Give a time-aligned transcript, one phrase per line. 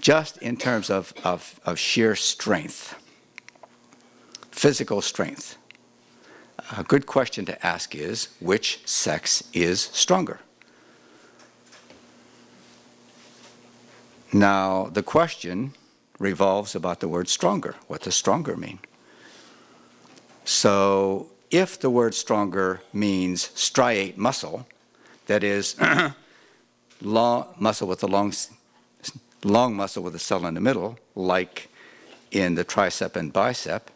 [0.00, 2.94] just in terms of, of, of sheer strength,
[4.50, 5.56] physical strength.
[6.76, 10.40] A good question to ask is which sex is stronger?
[14.32, 15.74] Now, the question
[16.18, 17.76] revolves about the word stronger.
[17.86, 18.80] What does stronger mean?
[20.44, 24.66] So, if the word stronger means striate muscle,
[25.26, 25.76] that is,
[27.00, 28.32] long muscle with a long,
[29.44, 31.68] long muscle with a cell in the middle, like
[32.30, 33.90] in the tricep and bicep,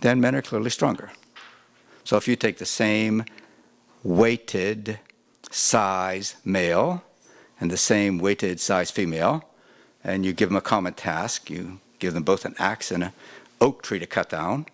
[0.00, 1.10] then men are clearly stronger.
[2.04, 3.24] So if you take the same
[4.02, 4.98] weighted
[5.50, 7.04] size male
[7.60, 9.44] and the same weighted size female,
[10.02, 13.12] and you give them a common task, you give them both an axe and an
[13.60, 14.64] oak tree to cut down,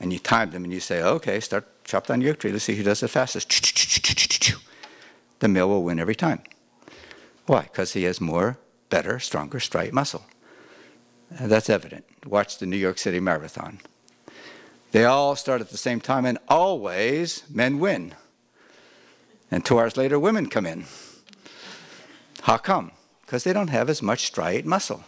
[0.00, 2.64] and you time them and you say, okay, start chop down the oak tree, let's
[2.64, 3.48] see who does it fastest.
[5.38, 6.42] The male will win every time.
[7.46, 7.62] Why?
[7.62, 10.24] Because he has more, better, stronger striate muscle.
[11.30, 12.04] And that's evident.
[12.24, 13.80] Watch the New York City Marathon.
[14.92, 18.14] They all start at the same time, and always men win.
[19.50, 20.84] And two hours later, women come in.
[22.42, 22.92] How come?
[23.22, 25.04] Because they don't have as much striate muscle.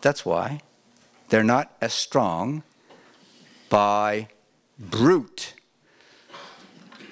[0.00, 0.60] That's why
[1.28, 2.62] they're not as strong
[3.68, 4.28] by
[4.78, 5.54] brute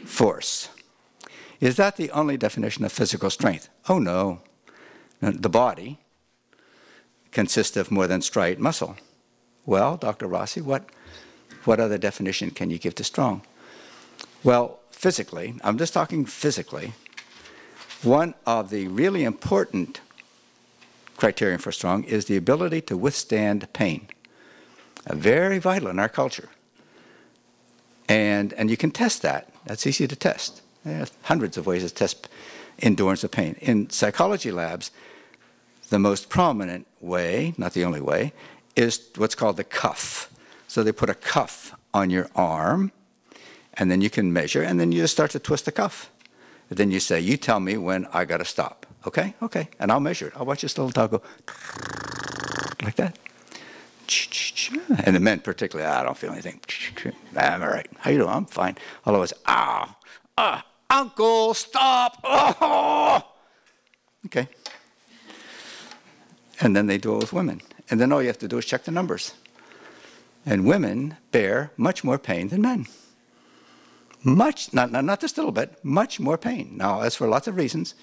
[0.05, 0.71] force.
[1.61, 3.69] Is that the only definition of physical strength?
[3.89, 4.41] Oh no.
[5.21, 5.99] The body
[7.33, 8.97] consists of more than striate muscle.
[9.65, 10.27] Well, Dr.
[10.27, 10.89] Rossi, what,
[11.65, 13.43] what other definition can you give to strong?
[14.45, 16.93] Well, physically, I'm just talking physically,
[18.03, 20.01] one of the really important
[21.17, 24.09] criterion for strong is the ability to withstand pain.
[25.09, 26.49] very vital in our culture.
[28.09, 29.53] And, and you can test that.
[29.65, 30.63] That's easy to test.
[30.85, 32.29] There hundreds of ways to test
[32.81, 33.57] endurance of pain.
[33.61, 34.91] In psychology labs,
[35.91, 38.33] the most prominent way, not the only way,
[38.75, 40.31] is what's called the cuff.
[40.69, 42.93] So they put a cuff on your arm,
[43.75, 46.11] and then you can measure, and then you just start to twist the cuff.
[46.69, 48.87] And then you say, You tell me when I got to stop.
[49.07, 49.35] Okay?
[49.41, 49.69] Okay.
[49.79, 50.33] And I'll measure it.
[50.37, 51.23] I'll watch this little dog go
[52.83, 53.19] like that.
[55.05, 56.61] And the men, particularly, I don't feel anything.
[57.37, 57.87] I'm all right.
[57.99, 58.31] How you doing?
[58.31, 58.77] I'm fine.
[59.05, 59.97] Otherwise, ah,
[60.37, 62.21] ah, Uncle, stop.
[62.25, 63.23] Oh.
[64.27, 64.49] Okay.
[66.61, 67.61] And then they do it with women.
[67.91, 69.35] And then all you have to do is check the numbers.
[70.45, 72.87] And women bear much more pain than men.
[74.23, 76.77] Much, not, not, not just a little bit, much more pain.
[76.77, 77.95] Now, as for lots of reasons,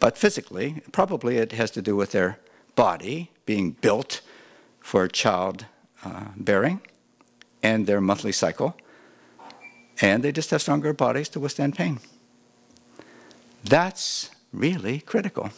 [0.00, 2.38] but physically, probably it has to do with their
[2.74, 4.20] body being built
[4.80, 5.66] for child
[6.04, 6.80] uh, bearing
[7.62, 8.76] and their monthly cycle
[10.02, 12.00] and they just have stronger bodies to withstand pain.
[13.64, 15.50] That's really critical.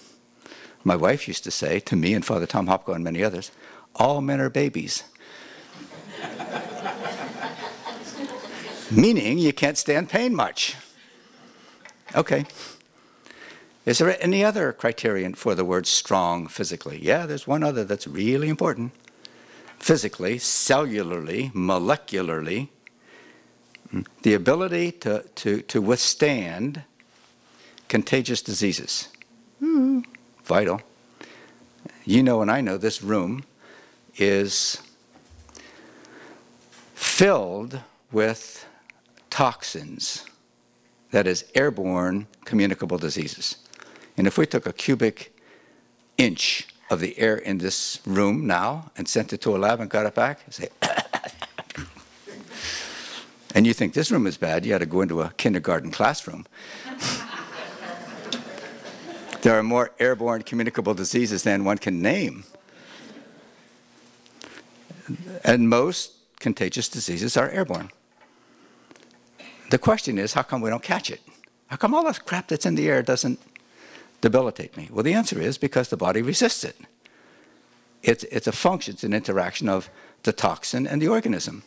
[0.85, 3.51] My wife used to say to me and Father Tom Hopko and many others,
[3.97, 5.03] all men are babies.
[8.91, 10.77] Meaning you can't stand pain much.
[12.15, 12.45] Okay.
[13.87, 16.99] Is there any other criterion for the word strong physically?
[17.03, 18.93] Yeah, there's one other that's really important.
[19.79, 22.69] Physically, cellularly, molecularly,
[24.23, 26.83] the ability to, to, to withstand
[27.89, 29.09] contagious diseases.
[29.63, 30.05] Mm,
[30.45, 30.81] vital.
[32.05, 33.45] You know, and I know this room
[34.17, 34.81] is
[36.95, 38.67] filled with
[39.31, 40.25] toxins,
[41.11, 43.57] that is, airborne communicable diseases.
[44.17, 45.37] And if we took a cubic
[46.19, 49.91] inch of the air in this room now and sent it to a lab and
[49.91, 50.69] got it back, say,
[53.55, 56.45] and you think this room is bad, you had to go into a kindergarten classroom.
[59.43, 62.45] there are more airborne communicable diseases than one can name.
[65.45, 67.91] And most contagious diseases are airborne.
[69.71, 71.21] The question is, how come we don't catch it?
[71.69, 73.39] How come all this crap that's in the air doesn't
[74.21, 74.89] debilitate me?
[74.91, 76.77] Well, the answer is because the body resists it.
[78.03, 79.89] It's, it's a function, it's an interaction of
[80.25, 81.63] the toxin and the organism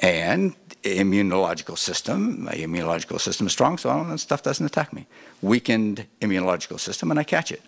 [0.00, 2.44] and immunological system.
[2.44, 5.06] My immunological system is strong, so all that stuff doesn't attack me.
[5.42, 7.62] Weakened immunological system, and I catch it.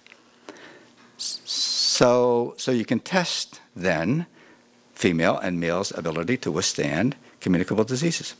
[1.18, 4.26] So, so you can test then
[4.94, 8.34] female and male's ability to withstand communicable diseases.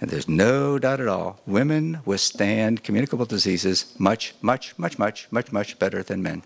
[0.00, 5.52] And there's no doubt at all, women withstand communicable diseases much, much, much, much, much,
[5.52, 6.42] much better than men.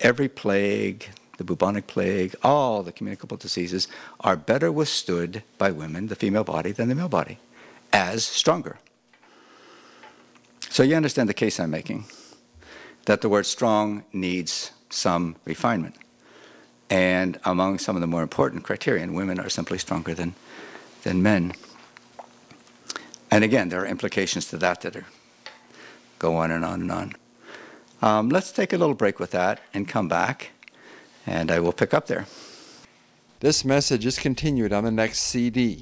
[0.00, 1.08] Every plague
[1.40, 3.88] the bubonic plague, all the communicable diseases
[4.20, 7.38] are better withstood by women, the female body, than the male body,
[7.94, 8.76] as stronger.
[10.68, 12.04] So you understand the case I'm making.
[13.06, 15.96] that the word strong needs some refinement.
[16.90, 20.34] And among some of the more important criterion, women are simply stronger than,
[21.04, 21.54] than men.
[23.30, 25.06] And again, there are implications to that that are,
[26.18, 27.14] go on and on and on.
[28.02, 30.50] Um, let's take a little break with that and come back,
[31.26, 32.26] and I will pick up there.
[33.40, 35.78] This message is continued on the next CD.